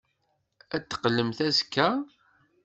[0.75, 1.87] Ad d-teqqlemt azekka?